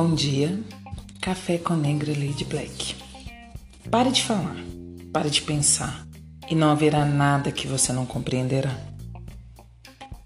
Bom 0.00 0.14
dia, 0.14 0.56
Café 1.20 1.58
com 1.58 1.74
Negra 1.74 2.12
Lady 2.12 2.44
Black. 2.44 2.94
Pare 3.90 4.12
de 4.12 4.22
falar, 4.22 4.54
pare 5.12 5.28
de 5.28 5.42
pensar 5.42 6.06
e 6.48 6.54
não 6.54 6.70
haverá 6.70 7.04
nada 7.04 7.50
que 7.50 7.66
você 7.66 7.92
não 7.92 8.06
compreenderá. 8.06 8.78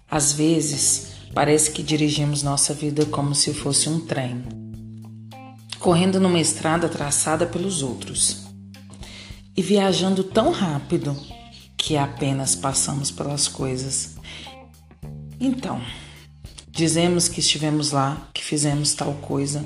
Às 0.07 0.31
vezes, 0.31 1.13
parece 1.33 1.71
que 1.71 1.81
dirigimos 1.81 2.43
nossa 2.43 2.71
vida 2.71 3.03
como 3.07 3.33
se 3.33 3.51
fosse 3.51 3.89
um 3.89 3.99
trem, 3.99 4.43
correndo 5.79 6.19
numa 6.19 6.39
estrada 6.39 6.87
traçada 6.87 7.47
pelos 7.47 7.81
outros 7.81 8.43
e 9.57 9.61
viajando 9.63 10.23
tão 10.23 10.51
rápido 10.51 11.17
que 11.75 11.97
apenas 11.97 12.53
passamos 12.53 13.09
pelas 13.09 13.47
coisas. 13.47 14.17
Então, 15.39 15.81
dizemos 16.73 17.27
que 17.27 17.39
estivemos 17.39 17.91
lá, 17.91 18.27
que 18.33 18.43
fizemos 18.43 18.95
tal 18.95 19.13
coisa. 19.13 19.63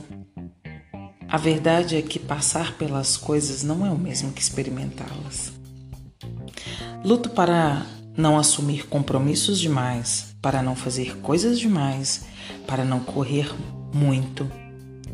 A 1.29 1.37
verdade 1.37 1.95
é 1.95 2.01
que 2.01 2.19
passar 2.19 2.77
pelas 2.77 3.15
coisas 3.15 3.63
não 3.63 3.85
é 3.85 3.89
o 3.89 3.97
mesmo 3.97 4.33
que 4.33 4.41
experimentá-las. 4.41 5.53
Luto 7.05 7.29
para 7.29 7.85
não 8.15 8.37
assumir 8.37 8.87
compromissos 8.87 9.57
demais, 9.57 10.35
para 10.41 10.61
não 10.61 10.75
fazer 10.75 11.17
coisas 11.19 11.57
demais, 11.57 12.25
para 12.65 12.83
não 12.83 12.99
correr 12.99 13.49
muito, 13.93 14.49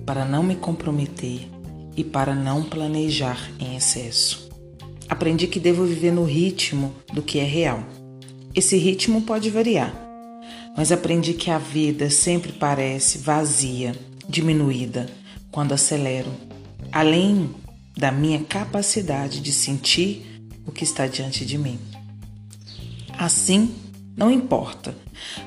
para 0.03 0.25
não 0.25 0.41
me 0.41 0.55
comprometer 0.55 1.47
e 1.95 2.03
para 2.03 2.33
não 2.33 2.63
planejar 2.63 3.51
em 3.59 3.75
excesso. 3.75 4.49
Aprendi 5.07 5.45
que 5.45 5.59
devo 5.59 5.85
viver 5.85 6.11
no 6.11 6.23
ritmo 6.23 6.91
do 7.13 7.21
que 7.21 7.37
é 7.37 7.43
real. 7.43 7.83
Esse 8.55 8.77
ritmo 8.77 9.21
pode 9.21 9.49
variar, 9.51 9.93
mas 10.75 10.91
aprendi 10.91 11.33
que 11.33 11.51
a 11.51 11.57
vida 11.57 12.09
sempre 12.09 12.51
parece 12.51 13.17
vazia, 13.19 13.95
diminuída, 14.27 15.07
quando 15.51 15.73
acelero, 15.73 16.31
além 16.91 17.49
da 17.95 18.11
minha 18.11 18.43
capacidade 18.43 19.39
de 19.39 19.51
sentir 19.51 20.41
o 20.65 20.71
que 20.71 20.83
está 20.83 21.05
diante 21.05 21.45
de 21.45 21.57
mim. 21.57 21.79
Assim, 23.17 23.75
não 24.15 24.31
importa 24.31 24.95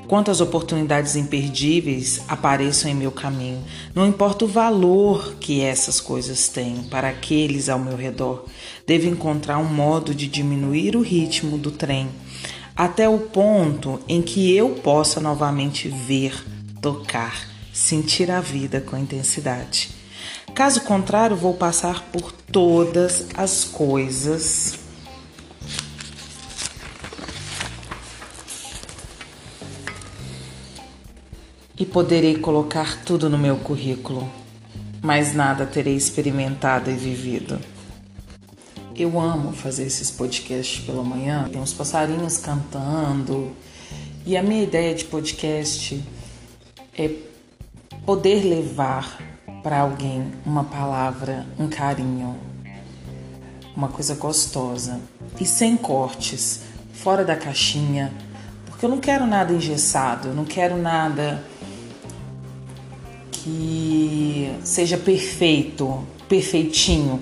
quantas 0.07 0.41
oportunidades 0.41 1.15
imperdíveis 1.15 2.21
apareçam 2.27 2.89
em 2.89 2.95
meu 2.95 3.11
caminho, 3.11 3.63
não 3.93 4.07
importa 4.07 4.45
o 4.45 4.47
valor 4.47 5.35
que 5.39 5.61
essas 5.61 5.99
coisas 5.99 6.47
têm 6.47 6.83
para 6.83 7.09
aqueles 7.09 7.69
ao 7.69 7.79
meu 7.79 7.95
redor, 7.95 8.45
devo 8.85 9.07
encontrar 9.07 9.57
um 9.57 9.65
modo 9.65 10.15
de 10.15 10.27
diminuir 10.27 10.95
o 10.95 11.01
ritmo 11.01 11.57
do 11.57 11.71
trem 11.71 12.09
até 12.77 13.09
o 13.09 13.17
ponto 13.17 13.99
em 14.07 14.21
que 14.21 14.55
eu 14.55 14.69
possa 14.69 15.19
novamente 15.19 15.89
ver, 15.89 16.45
tocar, 16.79 17.49
sentir 17.73 18.29
a 18.29 18.39
vida 18.39 18.79
com 18.79 18.95
intensidade. 18.95 19.89
Caso 20.53 20.81
contrário, 20.81 21.35
vou 21.35 21.55
passar 21.55 22.03
por 22.11 22.31
todas 22.31 23.25
as 23.35 23.63
coisas 23.63 24.77
e 31.79 31.83
poderei 31.83 32.37
colocar 32.37 33.03
tudo 33.03 33.27
no 33.27 33.39
meu 33.39 33.57
currículo, 33.57 34.31
mas 35.01 35.33
nada 35.33 35.65
terei 35.65 35.95
experimentado 35.95 36.91
e 36.91 36.93
vivido. 36.93 37.59
Eu 38.97 39.19
amo 39.19 39.51
fazer 39.51 39.83
esses 39.83 40.09
podcasts 40.09 40.83
pela 40.83 41.03
manhã, 41.03 41.47
tem 41.51 41.61
uns 41.61 41.71
passarinhos 41.71 42.39
cantando, 42.39 43.51
e 44.25 44.35
a 44.35 44.41
minha 44.41 44.63
ideia 44.63 44.95
de 44.95 45.05
podcast 45.05 46.03
é 46.97 47.11
poder 48.07 48.43
levar 48.43 49.21
para 49.61 49.81
alguém 49.81 50.31
uma 50.43 50.63
palavra, 50.63 51.45
um 51.59 51.67
carinho, 51.67 52.35
uma 53.75 53.87
coisa 53.87 54.15
gostosa. 54.15 54.99
E 55.39 55.45
sem 55.45 55.77
cortes, 55.77 56.61
fora 56.91 57.23
da 57.23 57.35
caixinha, 57.35 58.11
porque 58.65 58.83
eu 58.83 58.89
não 58.89 58.97
quero 58.97 59.27
nada 59.27 59.53
engessado, 59.53 60.29
eu 60.29 60.33
não 60.33 60.43
quero 60.43 60.75
nada 60.75 61.43
que 63.31 64.51
seja 64.63 64.97
perfeito, 64.97 66.03
perfeitinho. 66.27 67.21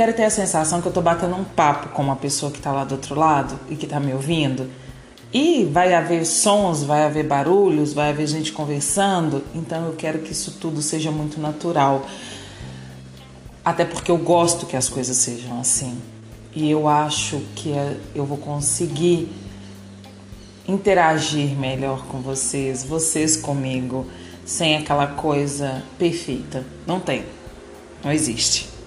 Quero 0.00 0.14
ter 0.14 0.24
a 0.24 0.30
sensação 0.30 0.80
que 0.80 0.88
eu 0.88 0.92
tô 0.92 1.02
batendo 1.02 1.36
um 1.36 1.44
papo 1.44 1.90
com 1.90 2.00
uma 2.00 2.16
pessoa 2.16 2.50
que 2.50 2.58
tá 2.58 2.72
lá 2.72 2.84
do 2.84 2.92
outro 2.92 3.14
lado 3.14 3.60
e 3.68 3.76
que 3.76 3.86
tá 3.86 4.00
me 4.00 4.14
ouvindo. 4.14 4.70
E 5.30 5.66
vai 5.66 5.92
haver 5.92 6.24
sons, 6.24 6.82
vai 6.82 7.04
haver 7.04 7.26
barulhos, 7.26 7.92
vai 7.92 8.08
haver 8.08 8.26
gente 8.26 8.50
conversando, 8.50 9.44
então 9.54 9.84
eu 9.84 9.92
quero 9.92 10.20
que 10.20 10.32
isso 10.32 10.52
tudo 10.52 10.80
seja 10.80 11.10
muito 11.10 11.38
natural. 11.38 12.06
Até 13.62 13.84
porque 13.84 14.10
eu 14.10 14.16
gosto 14.16 14.64
que 14.64 14.74
as 14.74 14.88
coisas 14.88 15.18
sejam 15.18 15.60
assim. 15.60 16.00
E 16.54 16.70
eu 16.70 16.88
acho 16.88 17.42
que 17.54 17.70
é, 17.70 17.98
eu 18.14 18.24
vou 18.24 18.38
conseguir 18.38 19.30
interagir 20.66 21.50
melhor 21.58 22.06
com 22.06 22.22
vocês, 22.22 22.82
vocês 22.82 23.36
comigo 23.36 24.06
sem 24.46 24.78
aquela 24.78 25.08
coisa 25.08 25.82
perfeita. 25.98 26.64
Não 26.86 26.98
tem. 26.98 27.26
Não 28.02 28.10
existe. 28.10 28.79